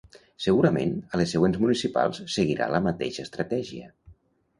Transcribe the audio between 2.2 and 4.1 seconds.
seguirà la mateixa estratègia.